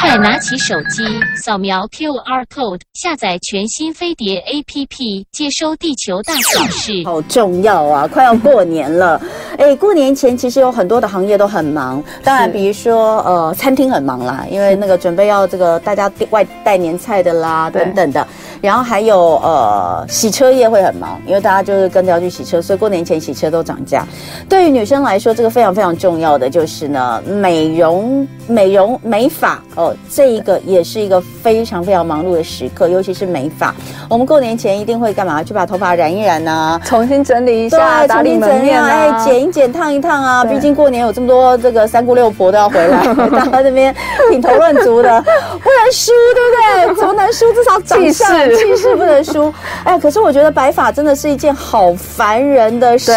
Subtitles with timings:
[0.00, 1.02] 快拿起手机，
[1.36, 7.02] 扫描 QR code，下载全新飞碟 APP，接收地球大小事。
[7.04, 8.06] 好重要啊！
[8.06, 9.20] 快要过年了，
[9.58, 12.02] 哎，过年前其实有很多的行业都很忙。
[12.22, 18.26] 当然，比如说呃，餐厅很忙啦，因为那个准备要这个大家外带年菜的啦等等的。
[18.62, 24.04] 然后还有呃，洗车业会很忙，因为大家就是跟着要去洗车，所以过年前洗车都涨价。
[24.48, 33.74] 对于女生来说，这个非常非常重要的就是呢，美容、美容、美发哦，这一个也是一个非常非常忙碌的时刻，尤其是美发。
[34.08, 35.42] 我们过年前一定会干嘛？
[35.44, 40.44] 去把头发染一染呐、啊，重新整理一下，打理门面啊，哎，剪一剪，烫一烫啊。
[40.44, 43.94] 毕竟过年有这么多这个三姑六婆都要回来， 大家这边
[44.30, 46.96] 品头论足的，不能输，对不对？
[46.96, 47.52] 怎么能输？
[47.52, 48.24] 至少 气势。
[48.56, 49.52] 气势不能输，
[49.84, 53.12] 哎，可是我觉得白发真的是一件好烦人的事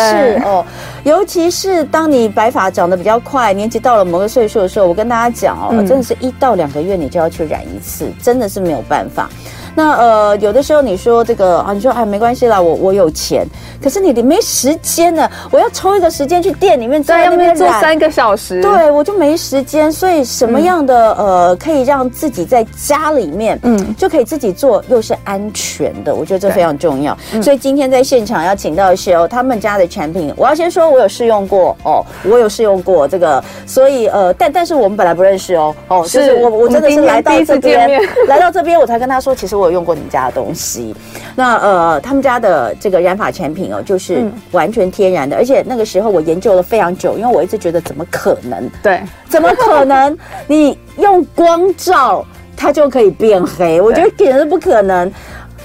[0.45, 0.63] 哦，
[1.03, 9.30] 尤其是当你白发长得比较快，年纪到了某个岁数的时候，我跟大家讲哦，真的是一到两个月你就要去染一次，真的是没有办法。
[9.79, 13.47] 那呃，有的时候你说这个啊，你说哎，没关系啦，我我有钱，
[13.81, 19.89] 可是你你没时间呢，我要抽一个时间去店里面在那边做三个小时，对，我就没时间。
[19.89, 27.17] 所以什么样的、嗯、呃，可以让自己在家里面，嗯，就可以自己做，又是安全的，我觉得这非常重要。
[27.41, 37.89] 所以今天在现场要请到一些哦，他们家的产品，我要先说，我有试用过哦，我有试用过这个，所以呃，但但是我们本来不认识哦，哦，就是我我真的是来到这边，
[38.27, 40.95] 来到这边我才跟他说，其实我有用过你们家的东西，
[41.36, 48.70] 那呃，他们家的这个染发产品哦，就是完全天然的，而且那个时候我研究了非常久，因为我一直觉得怎么可能？
[48.81, 50.17] 对，怎么可能？
[50.47, 52.25] 你用光照
[52.58, 53.80] 它就可以变黑？
[53.80, 55.12] 我觉得简直不可能。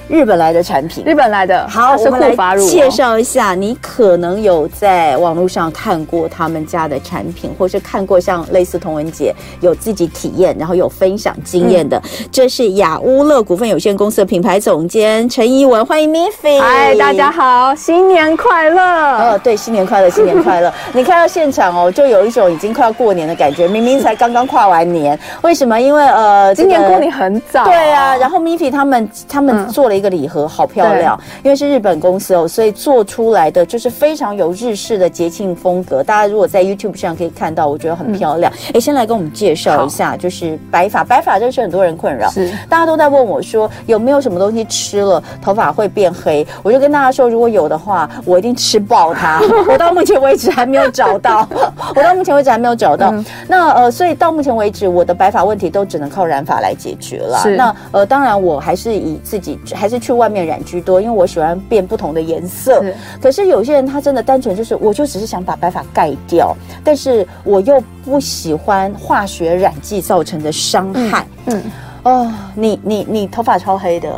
[0.07, 1.67] 日本来的产品，日本来的。
[1.67, 3.55] 好，我们来介绍一下。
[3.55, 11.97] 你可能有在网络上看过他们家的产品，或是看过像类似童文姐有自己体验，然后有分享经验的。
[11.97, 16.61] 嗯、这是雅乌乐股份有限公司的品牌总监陈怡文，欢迎 Miffy。
[16.61, 18.83] 嗨，大家好，新年快乐！
[18.83, 20.71] 哦，对，新年快乐，新年快乐！
[20.93, 25.81] 你看到现场哦，就有一种已经快要过年的感觉，明明才刚刚跨完年，为什么？
[25.81, 27.65] 因为呃，今年过年很早、啊。
[27.65, 29.94] 对啊，然后 Miffy 他们他们做了。
[29.95, 36.03] 一个礼盒好漂亮，因为是日本公司哦，所以做出来的就是非常有日式的节庆风格。
[36.03, 38.53] 大家如果在 YouTube 上可以看到，我觉得很漂亮。
[38.69, 46.47] 哎、嗯，先来跟我们介绍一下，就是白发，白发真是很多人困扰，是大家都在问我说有没有什么东西吃了头发会变黑？
[46.63, 49.41] 我就跟大家说，如果有的话，我一定吃爆它。
[49.69, 51.49] 我到目前为止还没有找到，
[51.95, 53.11] 我到目前为止还没有找到。
[53.13, 57.39] 嗯、那呃，所以到目前为止，我的白发问题都只能靠染发来解决了。
[57.43, 59.59] 是那呃，当然我还是以自己。
[59.75, 62.83] 还是去外面染居多，因为我喜欢变不同的颜色。
[62.83, 71.27] 是，可是有些人他真的单纯就是，我就只是想把白发盖掉，但是我又不喜欢化学染剂造成的伤害。
[71.47, 71.63] 嗯，嗯
[72.05, 74.09] 哦，你你你头发超黑的，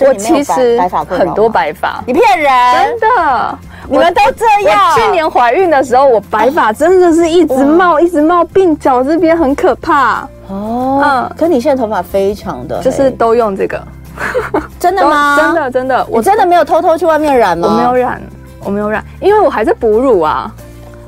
[0.00, 2.50] 我其实白发很多白发，你骗人！
[2.74, 4.96] 真的，你们都这样。
[4.96, 10.26] 去年怀孕的时候，我白发真的是一直冒，一直冒，鬓角这边很可怕。
[10.48, 13.82] 哦，嗯，可你现在头发非常的，就是都用这个。
[14.78, 15.36] 真的吗？
[15.36, 17.68] 真的真的，我真的没有偷偷去外面染吗？
[17.70, 18.22] 我没有染，
[18.64, 20.52] 我没有染，因为我还在哺乳啊。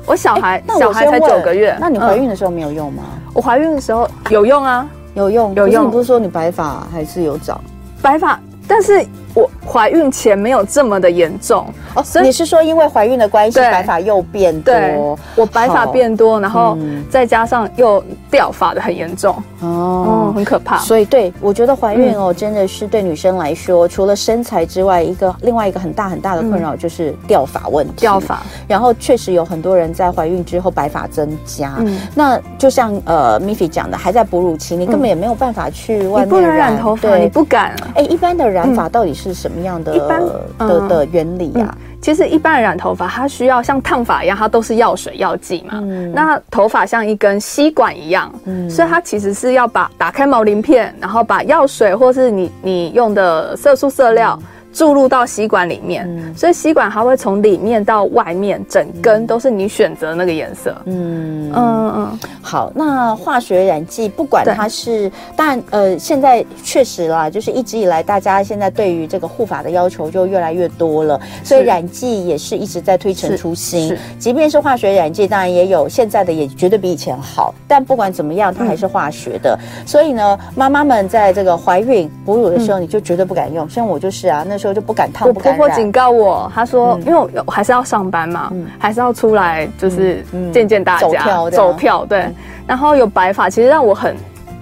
[0.05, 3.03] 我小孩小孩才九个月，那你怀孕的时候没有用吗？
[3.33, 5.85] 我怀孕的时候有用啊，有用有用。
[5.85, 7.59] 你不是说你白发还是有长？
[8.01, 9.05] 白发，但是。
[9.35, 14.73] 我怀孕前没有这么的严重哦，所以你是说因为怀孕的关系，白发又变多？
[14.73, 14.97] 对，
[15.35, 16.75] 我白发变多，然后
[17.09, 20.79] 再加上又掉发的很严重哦，很可怕。
[20.79, 27.93] 所以对，我觉得怀孕哦，真的是对女生来说，除了身材之外，一个另外一个很大很大的困扰就是掉发问题。
[27.97, 31.75] 掉发，然后确实有很多人在怀孕之后白发增加。
[31.79, 37.75] 嗯，那就像呃 Miffy 讲的，还在哺乳期，你根本也没有办法去外面染头发，你不敢。
[37.93, 39.27] 哎，一般的染发到底是？
[39.27, 40.21] 是什么样的一般
[40.57, 41.75] 的的原理呀？
[41.99, 45.79] 其实一般的染头发，它需要像烫发一样，它都是药水药剂嘛。
[46.13, 48.31] 那头发像一根吸管一样，
[48.69, 54.39] 所以它其实是要把打开毛鳞片，然后把药水或是你你用的色素色料。
[54.73, 60.75] 注入到吸管里面，嗯、所以吸管它会从里面到外面，整根都是你选择那个颜色。
[60.85, 62.19] 嗯嗯嗯。
[62.41, 73.97] 好，那化学染剂不管它是，但呃，现在确实啦，就是一直以来大家现在对于这个护发的要求就越来越多了，所以染剂也是一直在推陈出新。
[74.19, 79.57] 即便是化学染剂，当然也有现在的也绝对比以前好，但不管怎么样，它还是化学的。
[79.61, 83.65] 嗯、所以呢，妈妈们在这个怀孕哺乳的时候，你就绝对不敢用。
[83.65, 84.77] 嗯、像我就是啊，那时候。
[84.77, 85.27] 就不敢烫。
[85.27, 90.23] 我婆婆警告我，她说，因为我还是要上班嘛，还是要出来，就是
[90.53, 92.27] 见见大家，走票，对。
[92.67, 94.15] 然后有白发，其实让我很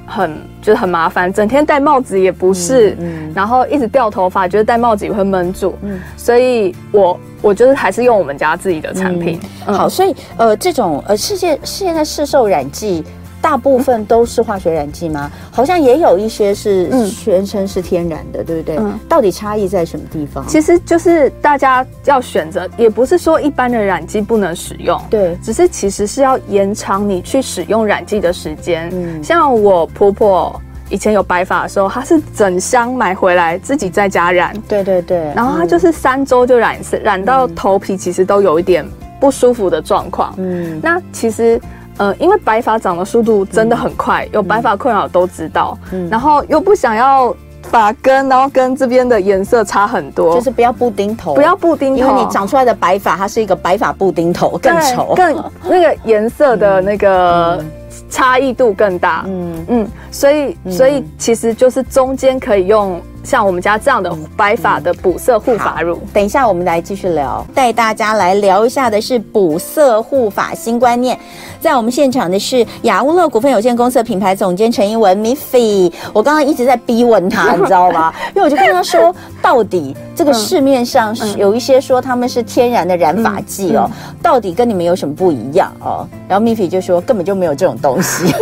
[0.07, 9.37] 很就是很麻烦，整天戴帽子也不是，嗯嗯、然后一直掉头发，觉得戴帽子也会闷住，嗯，所以我我就是还是用我们家自己的产品。
[9.67, 13.03] 嗯、好，所以呃，这种呃，世界现在市售染剂。
[13.45, 15.29] 大部分都是化学染剂吗？
[15.51, 18.77] 好像也有一些是全身是天然的，嗯、对不对？
[18.77, 20.43] 嗯、到底差异在什么地方？
[20.47, 28.89] 其实就是大家要选择，也不是说一般的染剂不能使用，对，只是其实是要延长你去使用染剂的时间。
[28.91, 30.59] 嗯，像我婆婆
[30.89, 38.83] 以前有白发的时候，她是整箱买回来自己在家染，对对对，然后她就是三周就染一次，染到头皮其实都有一点
[39.19, 40.33] 不舒服的状况。
[40.39, 41.61] 嗯，那其实。
[41.97, 45.77] 呃，因为白发长的速度真的很快，嗯、有白发困扰都知道。
[45.91, 57.63] 嗯，然后又不想要发根，然后跟这边的颜色差很多，就是不要布丁头，不要布丁头，因为你长出来的白发它是一个白发布丁头，更丑， 更那个颜色的那个
[58.09, 59.23] 差异度更大。
[59.27, 63.01] 嗯嗯，所以所以其实就是中间可以用。
[63.25, 67.45] 像我们家这样的白发的补色护发乳，等一下我们来继续聊。
[67.55, 71.17] 带大家来聊一下的是补色护发新观念。
[71.59, 75.91] 在我们现场的是雅乌乐股份有限公司的品牌总监陈一文 Miffy。
[76.13, 78.13] 我刚刚一直在逼问他， 你知道吗？
[78.35, 83.89] 因为我就跟他说，到底这个市面上有一些说他们是天然的染发剂哦，
[84.21, 86.07] 到底跟你们有什么不一样哦？
[86.27, 88.33] 然后 Miffy 就说根本就没有这种东西。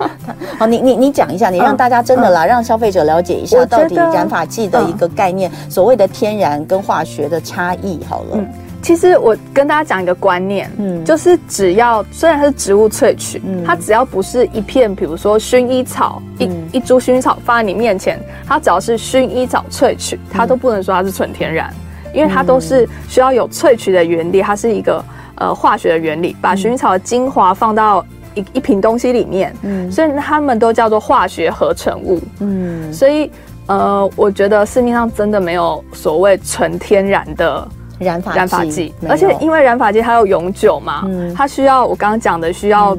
[0.58, 4.28] 好，你你你讲一下，你让大家真的啦，让消费者了解一下到底染。
[4.28, 8.44] 发剂的一个概念，嗯、所谓的天然跟化学的差异，好了。
[8.78, 21.72] 嗯，其实我跟大家讲一个观念，嗯，就是只要虽然它是植物萃取，嗯，它只要不是一片，比如说薰衣草，嗯、一一株薰衣草放在你面前，它只要是薰衣草萃取，它都不能说它是纯天然，
[22.06, 25.04] 嗯、因为它都是需要有萃取的原理，它是一个
[25.36, 28.04] 呃化学的原理，把薰衣草的精华放到
[28.34, 33.30] 一一瓶东西里面，嗯，所以他们都叫做化学合成物，嗯，所以。
[33.70, 42.96] 呃，我觉得市面上真的没有所谓纯天然的染发染发剂，而且因为染发剂它要永久嘛，嗯、它需要我刚刚讲的需要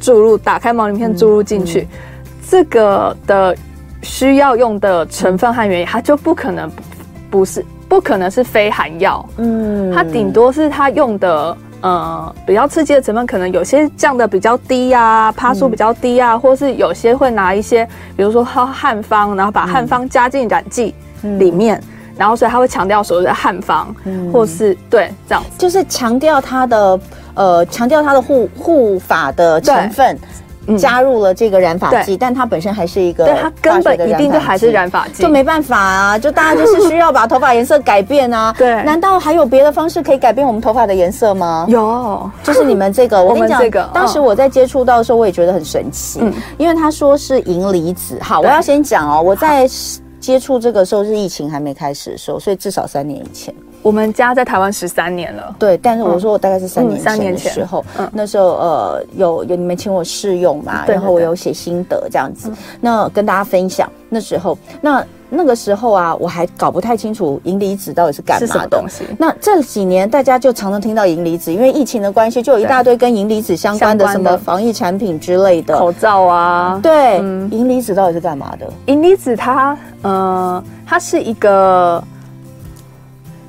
[0.00, 1.86] 注入，嗯、打开毛鳞片注入进去，
[2.48, 3.56] 这个的
[4.02, 6.70] 需要用的成分和原因，它就不可能
[7.30, 11.56] 不是不可能是非含药，嗯，它顶多是它用的。
[11.80, 17.86] 呃，比较刺激的成分可能有些降的比较低呀、啊，趴数比较低啊，嗯、或是有些会拿一些，
[18.16, 20.92] 比如说汉方，然后把汉方加进染剂
[21.38, 21.82] 里面，嗯、
[22.18, 27.00] 然后所以他会强调所谓的汉方，嗯、或是对这样子，就是强调它的
[27.34, 30.18] 呃，强调它的护护发的成分。
[30.76, 38.54] 加入了这个染发剂，但它本身还是一个，对，它根本一定就还是染发剂，就没办法啊，就大家就是需要把头发颜色改变啊。
[38.58, 41.64] 对，难道还有别的方式可以改变我们头发的颜色吗？
[41.70, 46.20] 有，就是你们这个， 我跟你讲，当时我在接触到的时候，我也觉得很神奇，
[46.58, 48.18] 因为他说是银离子。
[48.20, 49.66] 好，我要先讲哦，我在
[50.20, 53.54] 接触这个时候是疫情还没开始的时候，所以至少三年以前。
[53.80, 58.04] 我们家在台湾十三年了，对，但是我说我大概是三年前的时候，嗯。
[58.04, 69.04] 嗯、那时候呃有有你们请我试用嘛，对对对，然后我有写心得这样子，嗯、那跟大家分享那时候，那那个时候啊，我还搞不太清楚银离子到底是干嘛的东西。
[69.18, 78.66] 那这几年大家就常常听到银离子，因为疫情的关系，就有一大堆跟银离子相关的什么防疫产品之类的，口罩啊，对，嗯、银离子到底是干嘛的？
[78.86, 82.02] 银离子它呃，它是一个。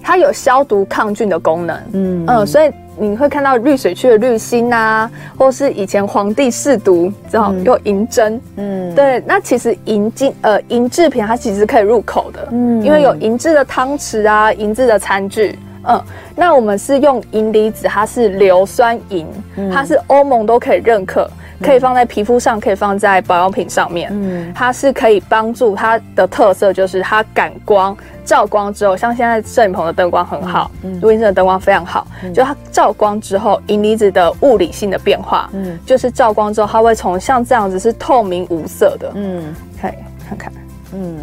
[0.01, 16.01] 它有消毒抗菌的功能，嗯嗯，所以你会看到绿水区的滤芯啊，或是以前皇帝试毒，之后有银针，嗯，对，那其实银金呃银制品它其实可以入口的，嗯，因为有银制的汤匙啊，银制的餐具，嗯，
[16.35, 19.25] 那我们是用银离子，它是硫酸银，
[19.71, 21.29] 它是欧盟都可以认可。
[21.61, 24.09] 可以放在皮肤上，可以放在保养品上面。
[24.13, 39.93] 嗯，它是可以帮助它的特色，就是它感光，照光之后，像现在摄影棚的灯光很好，嗯，录音室的灯光非常好，嗯，就它照光之后，银离子的物理性的变化，嗯，就是照光之后，它会从像这样子是透明无色的，嗯，可以
[40.27, 40.53] 看看，
[40.93, 41.19] 嗯，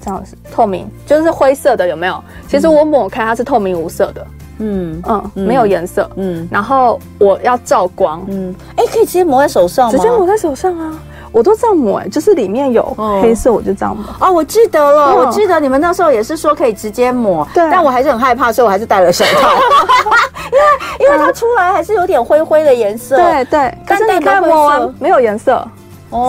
[0.00, 2.22] 这样子透明，就是灰色的，有没有？
[2.46, 4.26] 其实我抹开它是透明无色的。
[4.58, 6.08] 嗯嗯，没有颜色。
[6.16, 8.24] 嗯，然后我要照光。
[8.28, 9.92] 嗯，哎，可以直接抹在手上吗？
[9.92, 10.92] 直接抹在手上啊！
[11.32, 12.82] 我都这样抹，哎，就是里面有
[13.20, 14.04] 黑色，我就这样抹。
[14.26, 17.68] 哦，我记得了，我记得你们那时候也是说可以直接抹，对。
[17.70, 19.50] 但我还是很害怕，所以我还是戴了手套。
[20.46, 23.16] 因为因为它出来还是有点灰灰的颜色。
[23.16, 23.74] 对对。
[23.86, 25.62] 但是你看抹完没有颜色，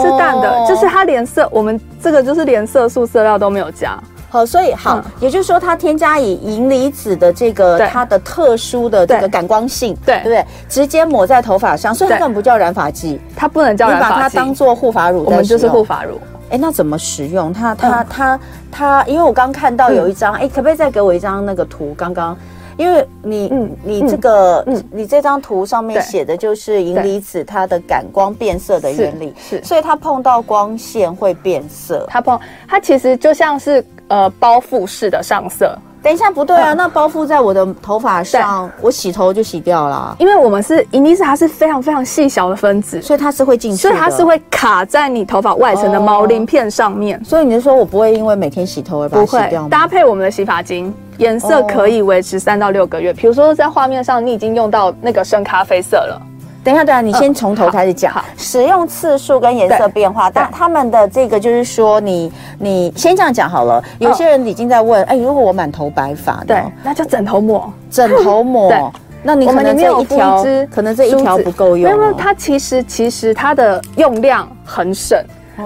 [0.02, 3.98] 是淡的，就是它连色，我们这个就是连色素色料都没有加。
[4.30, 10.46] 好，所以好，嗯、也就是说，它添加以银离子的这个它的特殊的这个感光性，对，对不对？
[10.68, 16.20] 直接抹在头发上，所以它根本不叫染发剂，它不能叫染发剂，你把它当做护发乳，我们就是护发乳。
[16.50, 17.54] 哎，那怎么使用？
[17.54, 18.40] 它它它
[18.72, 21.94] 它，因为我刚看到有一张，哎、嗯，可不可以再给我一张那个图？
[21.98, 22.38] 刚刚。
[22.78, 32.06] 因为你，嗯，你这个，嗯，你这张图上面写的就是银离子它的感光变色的原理，是，所以它碰到光线会变色。
[32.08, 35.78] 它碰，它其实就像是呃包覆式的上色。
[36.04, 40.16] 等一下，不对啊，那包覆在我的头发上，我洗头就洗掉了。
[40.20, 47.22] 因为我们是银离子，它是非常非常细小的分子，所以它是会进去，所以它是会卡在你头发外层的毛鳞片上面。
[47.26, 49.70] 所以你就说我不会因为每天洗头而把它洗掉吗？
[49.70, 50.94] 搭配我们的洗发精。
[51.18, 53.12] 颜色可以维持三到六个月。
[53.12, 56.22] 比如说，在画面上你已经用到那个深咖啡色了。
[56.68, 58.14] 等一下，等一下，你先从头开始讲。
[58.14, 63.82] 好，使用次数跟颜色变化，但他们的这个就是说，你你先这样讲好了。
[64.00, 68.92] 有些人已经在问，哎，如果我满头白发，对，那就枕头抹，枕头抹。
[69.24, 71.90] 那你可能这一条，可能这一条不够用。
[71.98, 75.18] 没有它其实其实它的用量很省。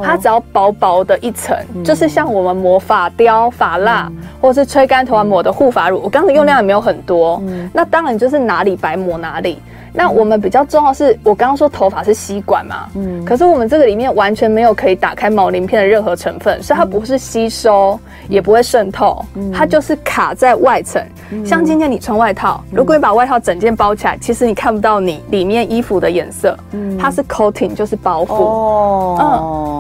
[0.04, 6.00] 它只要薄薄的一层，嗯、就是像我们抹发雕、发蜡，嗯、或者是吹干头发抹的护发乳。
[6.02, 9.62] 我刚才用量也没有很多，嗯、那当然就是哪里白抹哪里。
[9.94, 21.02] 那我们比较重要是，我刚刚说头发是吸管嘛，嗯，可是我们这个里面完全没有可以打开毛鳞片的任何成分，所以它不是吸收，也不会渗透，它就是卡在外层。
[21.46, 26.58] 像今天你穿外套，如果你把外套整件包起来，其实你看不到你里面衣服的颜色，
[27.00, 28.34] 它是 coating，就是包覆。
[28.34, 29.18] 哦，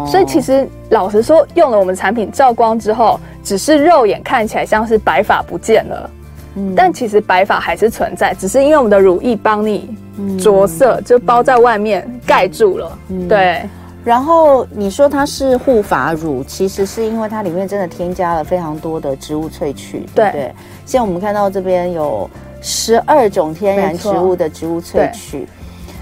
[0.05, 6.09] 嗯，所以其实老实说，用了我们产品照光之后，只是肉眼看起来像是白发不见了。
[6.75, 9.95] 但其实白发还是存在，只是因为我们的乳液帮你
[10.39, 12.97] 着色，就包在外面盖住了。
[13.27, 13.61] 对。
[14.03, 20.51] 然后你说它是护发乳，其实是因为它里面真的添加了非常多的植物萃取，对不对？
[20.87, 22.27] 现在我们看到这边有
[22.61, 25.47] 十二种天然植物的植物萃取。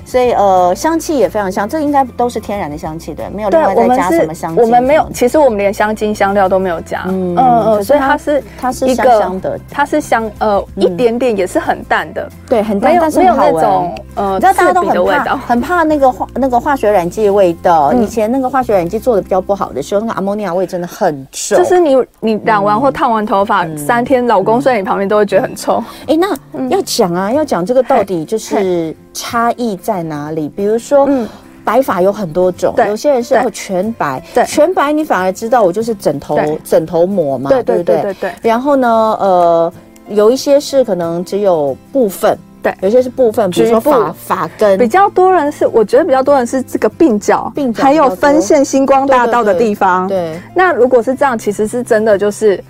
[0.09, 4.63] 所以呃，香气也非常香，这应该都是天然的香气，对，没有另外再加什么香精。
[4.63, 7.03] 我们没有，其实我们连香精香料都没有加。
[7.07, 17.93] 嗯嗯，所以它是它是香香的，它是香呃一点点，也是很淡的，对，很淡，但是没有那种呃，大家都很怕很怕那个化那个化学染剂的味道。
[17.93, 21.55] 以前那个化学染剂做的比较不好的时候，那个阿莫尼亚味真的很臭。
[21.55, 25.83] 就是你你染完或烫完头发三天，老公睡你旁边都会觉得很臭。
[26.07, 28.95] 哎，那要讲啊，要讲这个到底就是。
[29.13, 30.47] 差异在哪里？
[30.49, 31.27] 比如说，嗯，
[31.63, 38.33] 白发有很多种，有些人是会全白，对，全白你反而知道我就是枕头枕头抹嘛，对对对对对。
[38.41, 38.87] 然后呢，
[39.19, 39.73] 呃，
[40.07, 44.77] 有一些是可能只有部分，对，有些是部分，比如说发发根。
[44.77, 50.07] 比较多人是，我觉得比较多人是这个鬓角，鬓角还有分线星光大道的地方。
[50.07, 52.63] 对，那如果是这样，其实是真的就是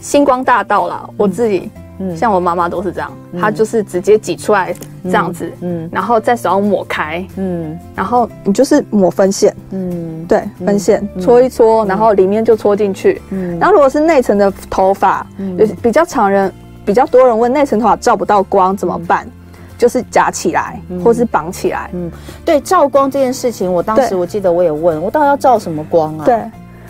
[0.00, 1.70] 星光大道啦，我自己。
[2.16, 15.26] 像我妈妈都是这样，她就是直接挤出来这样子，嗯，然后在手上抹开，嗯，然后你就是抹分线，嗯，对，分线搓一搓，然后里面就搓进去，嗯，然后如果是内层的头发，
[15.58, 16.52] 有比较常人，
[16.84, 19.26] 比较多人问内层头发照不到光怎么办？
[19.76, 22.10] 就是夹起来，或是绑起来，嗯，
[22.44, 26.24] 对，照光这件事情，我当时我记得我也问我，到底要照什么光啊？
[26.24, 26.42] 对，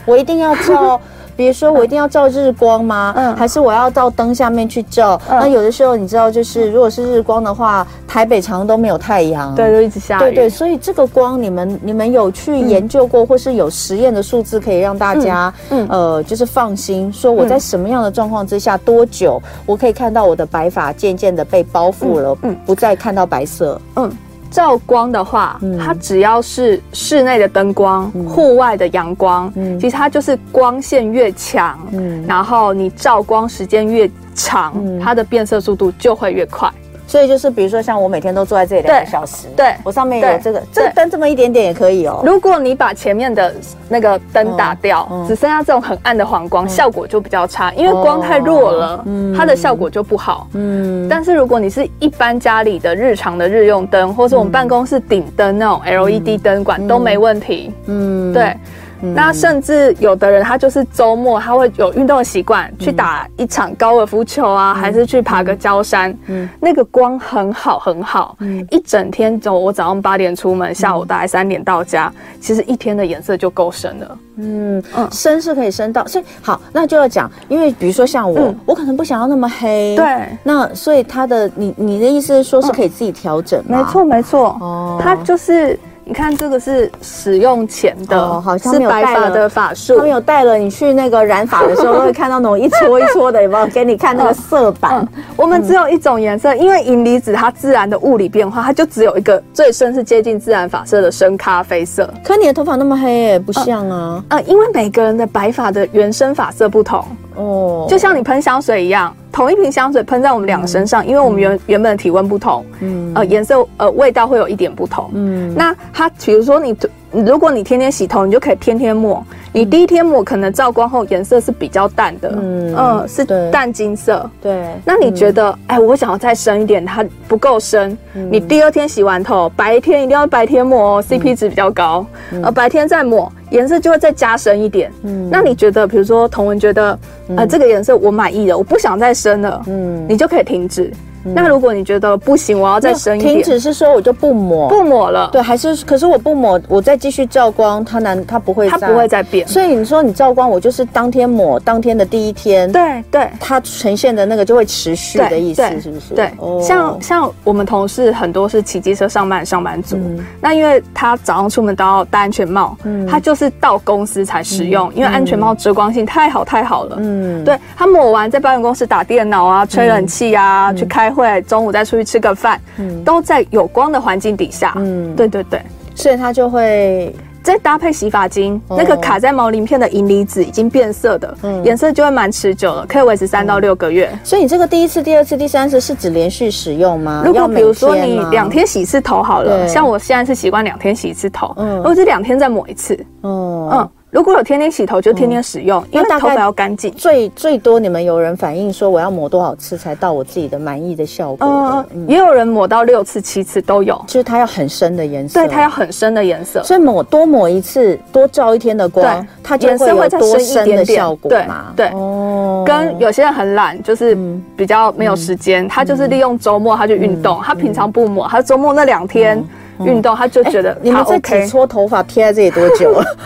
[0.04, 1.00] 我一定要照。
[1.36, 3.12] 比如说，我一定要照日光吗？
[3.16, 5.20] 嗯，还是我要到灯下面去照？
[5.28, 10.20] 嗯、那有的时候，你知道，就是如果是日光的话，台北常常都没有太阳，对，就一直下雨。
[10.20, 24.10] 对对，所以这个光，你们你们有去研究过，嗯、或是有实验的数字可以让大家，嗯，嗯呃，就是放心，说我在什么样的状况之下，多久我可以看到我的白发渐渐的被包覆了，嗯，不再看到白色，嗯。
[24.50, 36.70] 照光的话，嗯、它只要是室内的灯光、户、嗯、外的阳光，嗯、其实它就是光线越强，嗯、然后你照光时间越长，嗯、它的变色速度就会越快。
[37.10, 42.22] 所以就是，比如说像我每天都坐在这里两个小时，对，我上面有这个这个灯这么一点点也可以哦。
[42.24, 43.52] 如果你把前面的
[43.88, 49.04] 那个灯打掉，只剩下这种很暗的黄光，效果就比较差，因为光太弱了，
[49.36, 50.46] 它的效果就不好。
[50.52, 57.72] 嗯，但是如果你是一般家里的日常的日用灯，或是我们办公室顶灯那种 LED 灯管都没问题。
[57.86, 58.56] 嗯，对。
[59.00, 83.78] 那甚至有的人他就是周末他会有运动的习惯，去打一场高尔夫球啊，还是去爬个郊山，嗯，那个光很好很好，嗯，一整天走，我早上八点出门，下午大概三点到家，其实一天的颜色就够深了，嗯嗯，深是可以深到，所以好，那就要讲，因为比如说像我，我可能不想要那么黑，对，那所以他的你你的意思是说是可以自己调整吗？
[83.78, 85.78] 没错没错，哦，他就是。
[86.10, 89.94] 你看这个是使用前的，哦、好像是白发的发束。
[89.94, 93.64] 他们有带了你去那个染发的时候，都会看到那种一撮一撮的，有没有？
[93.68, 94.98] 给你看那个色板。
[94.98, 102.12] 嗯嗯、我们只有一种颜色，因为银离子它自然的物理变化，它就只有一个最深是接近自然发色的深咖啡色。
[102.24, 104.24] 可你的头发那么黑耶，不像啊。
[104.30, 107.04] 呃、因为每个人的白发的原生发色不同
[107.36, 109.14] 哦，就像你喷香水一样。
[109.32, 116.76] 同一瓶香水喷在我们两个身上，嗯、因为我们原、嗯、原本的体温不同，嗯，呃，颜色呃味道会有一点不同，嗯，那它比如说你，
[117.12, 119.24] 如果你天天洗头，你就可以天天抹。
[119.52, 124.64] 你第一天抹可能照光后颜色是比较淡的，嗯，呃、是淡金色，对。
[124.84, 134.90] 那你觉得，哎、嗯，我想要再深一点，它不够深，嗯、你第二天洗完头，白天一定要白天抹哦，CP 值比较高，嗯、呃，白天再抹，颜色就会再加深一点。
[135.02, 136.98] 嗯，那你觉得，比如说童文觉得，
[137.36, 140.92] 呃，这个颜色我满意了，我不想再深了，嗯，你就可以停止。
[141.22, 145.28] 那如果你觉得不行，我要再深一点，停止是说我就不抹，不抹了。
[145.32, 149.46] 对，还是可是我不抹，我再继续照光，它难，它不会，它不会再变。
[149.46, 156.14] 所以你说你照光，我就是当天抹，当天的第一天，对对，它呈现的那个就会持续的意思，是不是？
[156.14, 159.98] 对，像像我们同事很多是骑机车上班上班族，
[160.40, 162.76] 那因为他早上出门都要戴安全帽，
[163.08, 166.96] 他就是到公司才使用，因为安全帽遮光性太好太好了。
[167.00, 175.62] 嗯，对，他抹完在办公室打电脑啊，吹冷气啊，去开会，中午再出去吃个饭，嗯，都在有光的环境底下，嗯，对对对，
[175.94, 184.10] 所以它就会再搭配洗发精，那个卡在毛鳞片的银离子已经变色的，嗯，颜色就会蛮持久了，可以维持三到六个月。
[184.22, 187.22] 所以你这个第一次、第二次、第三次是指连续使用吗？
[187.24, 193.88] 如果比如说你两天洗一次头好了，像我现在是习惯两天洗一次头，嗯，如果是两天再抹一次，嗯。
[194.10, 196.90] 如果有天天洗头，就天天使用，嗯、因为头发要干净。
[196.94, 201.86] 最最多你们有人反映说，我要抹多少次才到我自己的满意的效果？
[202.08, 205.40] 也有人抹到六次、七次都有，就是它要很深的颜色。
[205.40, 206.60] 对，它要很深的颜色。
[206.64, 211.72] 所以抹多抹一次，多照一天的光，它颜色会有多深的效果嘛？
[211.76, 212.64] 对，对哦。
[212.66, 214.18] 跟有些人很懒，就是
[214.56, 219.40] 比较没有时间，嗯、他就是利用周末他就运动，嗯、他平常不抹，他周末那两天
[219.84, 223.04] 运动，他就觉得、你们这几撮头发贴在这里多久了？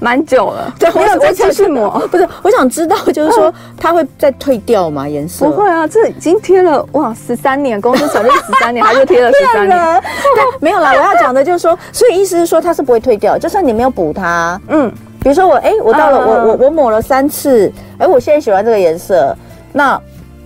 [0.00, 1.90] 蛮久了，对，我有再继续抹。
[2.08, 5.06] 不是，我想知道，就是说它会再退掉吗？
[5.06, 10.02] 颜色不会啊，这已经贴了哇，十三年，公司成立十三年， 它就贴了十三年。
[10.34, 14.90] 对，没有啦，我要讲的就是说， 所以意思是说它是不会退掉，就算你没有补它，嗯，
[15.22, 19.36] 比如说我，哎，我到了，我我我抹了三次，哎，我现在喜欢这个颜色，
[19.72, 20.00] 那。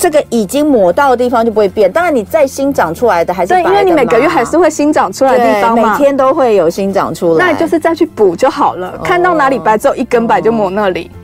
[0.05, 3.71] 这个已经抹到的地方就不会变，当然你再新长出来的还是白的嘛。
[3.71, 8.89] 对，因为你每个月还是会新长出来的地方嘛，每天都会有新长出来，那你就是再去补就好了。
[8.89, 11.11] 哦、看到哪里白，只有一根白就抹那里。
[11.11, 11.24] 哦，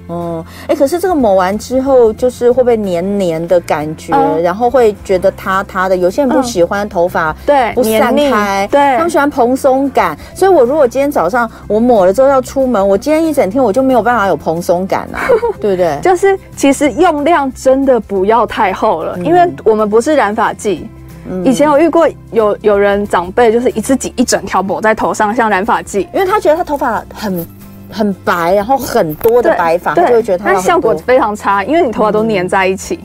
[0.66, 4.12] 哎，可是这个抹完之后，就是会不会黏黏的感觉？
[4.14, 5.96] 嗯、然后会觉得塌塌的。
[5.96, 10.16] 有些人不喜欢头发对不散开，对，他们喜欢蓬松感。
[10.34, 15.20] 所以我如果今天早上我抹了之后要出门，我今天一整天我就没有办法有蓬松感啊，
[15.60, 15.98] 对不对？
[16.02, 20.88] 就是其实用量真的不要太厚了，嗯、因为我们不是染发剂。
[21.28, 27.46] 嗯、以前我遇过有有人长辈就是一次挤一整条抹在头上，像染发剂，因为他觉得他头发很。
[27.90, 32.98] 很白，然后很多的白发，他就会觉得它效果非常差，因为你头发都粘在一起。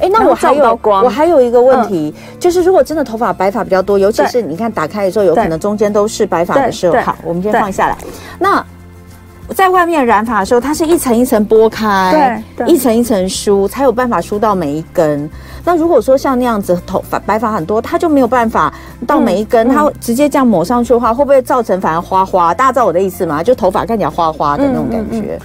[0.00, 7.98] 哎，那我还有我还有一个问题，就是如果真的头发白发比较多，尤其是你看打开的时候，有可能中间都是白发的时候，好，我们先放下来。
[8.38, 8.64] 那
[9.54, 15.28] 在外面染发的时候，它是一层一层剥开，对，一层一层梳，才有办法梳到每一根。
[15.64, 18.72] 那如果说像那样子头发白发很多，它就没有办法
[19.06, 22.54] 到每一根，嗯、它直接这样抹上去的话，会不会造成反而花花？
[22.54, 23.42] 大家知道我的意思吗？
[23.42, 25.38] 就头发看起来花花的那种感觉。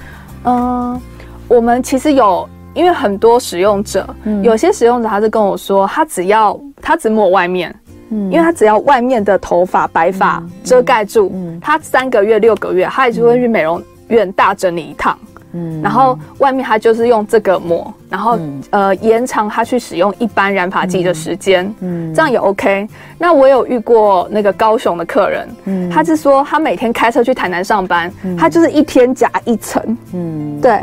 [0.46, 1.02] 嗯，
[1.48, 7.76] 我们其实有，因为很多使用者，嗯、有些使用者他是跟我说，他只要他只抹外面，
[8.10, 15.18] 嗯，因为他只要外面的头发白发遮盖住，嗯，他三个月六个月，他也就会去美容院大整理一趟。
[15.58, 22.86] 嗯，然后外面它就是用这个抹，然后、嗯、呃延长它去使用一般染发剂的时间，嗯，这样也 OK。
[23.18, 30.82] 那我有遇过那个高雄的客人，嗯，他是说他每天开车去台南上班，嗯、他就是一天夹一层，嗯，对。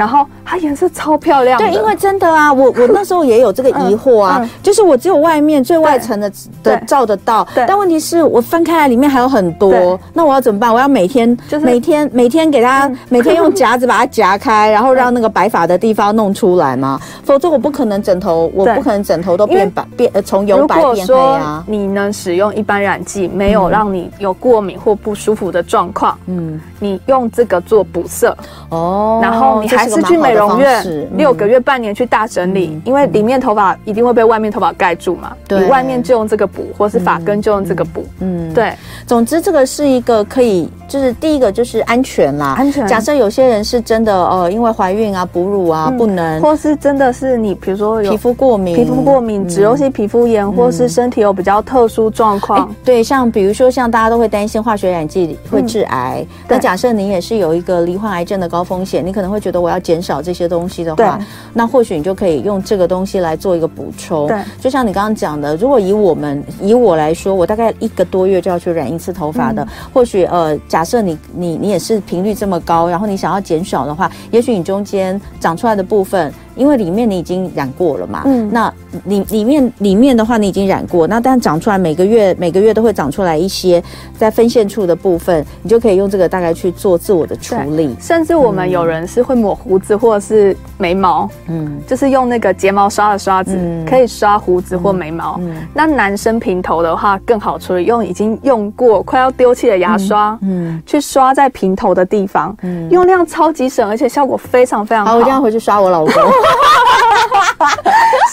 [0.00, 6.32] 然后它颜色超漂亮，对，因为真的啊，我我 那时候也有这个疑惑啊，就是我只有外面最外层的
[6.62, 10.72] 的照得到，但问题是我翻开来里面还有很多，那我要怎么办？
[10.72, 16.98] 我要每天就是每天每天给它 每天用夹子把它夹开，然后让那个白发的地方弄出来吗？
[17.22, 21.62] 否则我不可能枕头，我不可能枕头都变白变呃从由白变黑啊。
[21.66, 28.34] 你能使用一般染剂，没有让你有过敏或不舒服的状况，嗯，你用这个做补色
[28.70, 29.89] 哦，然后你还。
[29.90, 35.32] 是去美容院六个月、半年去大整理，因为里面头发一定会被外面头发盖住嘛。
[35.48, 38.04] 对，外面就用这个补，或是发根就用这个补。
[38.20, 38.72] 嗯，对。
[39.06, 42.86] 总之，这个是一个可以，就是第一个就是安全啦，安全。
[42.86, 52.72] 假设有些人是真的呃，因为怀孕啊、哺乳啊不能，或是真的是你比如说有皮肤过敏、皮肤过敏、脂溶性皮肤炎，或是身体有比较特殊状况。
[52.84, 61.18] 对，像比如说像大家都会担心化学染剂会致癌，那假设你也是有一个罹患癌症的高风险，你可能会觉得我要减少这些东西的话，
[61.52, 64.26] 那或许你就可以用这个东西来做一个补充。
[64.26, 76.32] 对，就像你刚刚讲的，如果以我们以我来说，我大概一个多月就要去染一次头发的，或许呃，假设你你你也是频率这么高，然后你想要减少的话，也许你中间长出来的部分。
[76.56, 78.72] 因为里面你已经染过了嘛，嗯，那
[79.04, 83.82] 里里面里面的话你已经染过，那但长出来每个月每个月都会长出来一些
[84.18, 87.94] 在分线处的部分，你就可以用这个大概去做自我的处理。
[88.00, 95.36] 甚至我们有人是会抹胡子或者是眉毛，嗯，就是用那个睫毛刷的刷子，嗯，可以刷胡子或眉毛。
[95.40, 105.12] 嗯，那男生平头的话更好处理，用已经用过快要丢弃的牙刷，嗯，嗯，去刷在平头的地方，嗯，用量超级省，而且效果非常非常好。
[105.12, 106.14] 好，我这样回去刷我老公。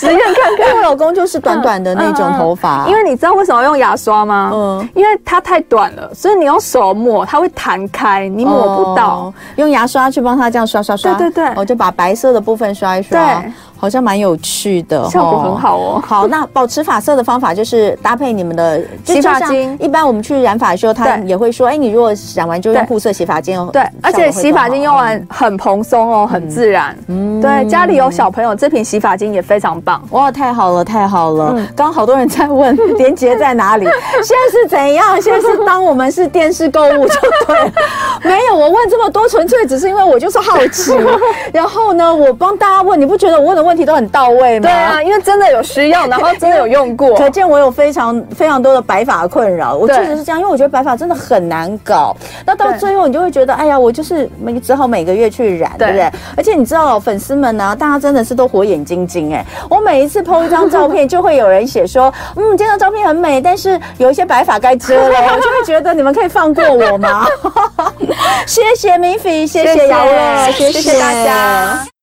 [0.08, 4.52] 实验看看，我老公就是短短的那种头发，因为你知道为什么要用牙刷吗？
[4.54, 9.34] 嗯，因为它太短了，所以你用手抹，它会弹开，你抹不到。
[9.58, 13.20] 用牙刷去帮他这样刷刷刷，对对对，我就把白色的部分刷一刷。
[13.20, 13.52] 对。
[13.80, 16.04] 好像蛮有趣的， 效果很好哦。
[16.06, 19.78] 好，那保持发色的方法就是搭配你们的 洗发精。
[19.80, 26.96] 一般我们去染发的时候，他也会说：“哎，你如果染完就用护色洗发精哦。”对，而且洗发精用完很蓬松哦，很自然。
[27.08, 30.02] 嗯，对，家里有小朋友，这瓶洗发精也非常棒。
[30.12, 31.54] 哇，太好了，太好了！
[31.76, 35.22] 刚刚好多人在问 连接在哪里，现在是怎样？
[35.22, 37.16] 现在是当我们是电视购物就
[37.48, 37.72] 对了。
[38.24, 40.92] 没有，我问这么多，纯粹只是因为我就是好奇。
[41.54, 44.68] 然后呢，我帮大家问，你不觉得我问的问题都很到位吗？
[44.68, 49.76] 对啊，因为真的有需要，然后真的有用过，可见我有非常非常多的白发困扰。
[49.76, 52.16] 我确实是这样，因为我觉得白发真的很难搞。
[52.46, 56.10] 那到最后你就会觉得，哎呀，我就是每只好每个月去染，对不对？
[56.36, 59.46] 而且你知道，粉丝们呢，大家真的是都火眼金睛哎。
[59.70, 65.20] 我每一次 po 一张照片，就会有人写说，嗯，这张照片很美，但是有一些白发该遮了。
[65.36, 67.26] 我就会觉得你们可以放过我吗？
[68.48, 71.97] 谢谢 Miffy，谢谢姚乐，谢谢大家。